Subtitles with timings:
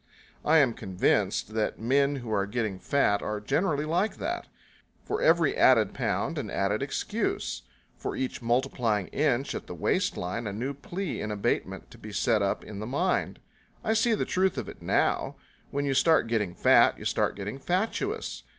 [0.43, 4.47] I am convinced that men who are getting fat are generally like that.
[5.03, 7.61] For every added pound an added excuse,
[7.97, 12.41] for each multiplying inch at the waistline a new plea in abatement to be set
[12.41, 13.39] up in the mind.
[13.83, 15.35] I see the truth of it now.
[15.69, 18.41] When you start getting fat you start getting fatuous.